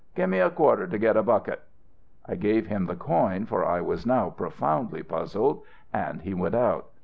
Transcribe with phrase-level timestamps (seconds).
[0.15, 1.61] 'Gimme a quarter to get a bucket'
[2.25, 5.61] "I gave him the coin, for I was now profoundly puzzled,
[5.93, 6.87] and he went out.